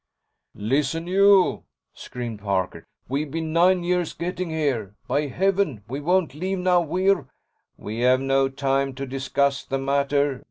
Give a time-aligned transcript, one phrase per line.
[0.55, 2.87] "Listen, you!" screamed Parker.
[3.07, 4.95] "We've been nine years getting here!
[5.07, 6.81] By Heaven, we won't leave now!
[6.81, 7.27] We're...."
[7.77, 10.39] "We have no time to discuss the matter.